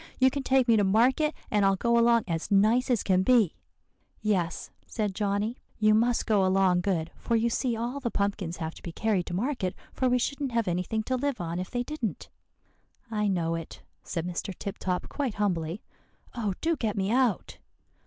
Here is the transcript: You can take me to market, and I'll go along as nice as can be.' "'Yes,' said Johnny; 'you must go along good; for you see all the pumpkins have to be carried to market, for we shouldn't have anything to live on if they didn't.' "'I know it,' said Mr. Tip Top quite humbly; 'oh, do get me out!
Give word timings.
You 0.17 0.31
can 0.31 0.41
take 0.41 0.67
me 0.67 0.77
to 0.77 0.83
market, 0.83 1.35
and 1.51 1.63
I'll 1.63 1.75
go 1.75 1.95
along 1.95 2.23
as 2.27 2.49
nice 2.49 2.89
as 2.89 3.03
can 3.03 3.21
be.' 3.21 3.53
"'Yes,' 4.19 4.71
said 4.87 5.13
Johnny; 5.13 5.57
'you 5.77 5.93
must 5.93 6.25
go 6.25 6.43
along 6.43 6.81
good; 6.81 7.11
for 7.19 7.35
you 7.35 7.51
see 7.51 7.75
all 7.77 7.99
the 7.99 8.09
pumpkins 8.09 8.57
have 8.57 8.73
to 8.73 8.81
be 8.81 8.91
carried 8.91 9.27
to 9.27 9.35
market, 9.35 9.75
for 9.93 10.09
we 10.09 10.17
shouldn't 10.17 10.53
have 10.53 10.67
anything 10.67 11.03
to 11.03 11.15
live 11.15 11.39
on 11.39 11.59
if 11.59 11.69
they 11.69 11.83
didn't.' 11.83 12.29
"'I 13.11 13.27
know 13.27 13.53
it,' 13.53 13.83
said 14.01 14.25
Mr. 14.25 14.57
Tip 14.57 14.79
Top 14.79 15.07
quite 15.07 15.35
humbly; 15.35 15.83
'oh, 16.33 16.55
do 16.61 16.75
get 16.75 16.97
me 16.97 17.11
out! 17.11 17.59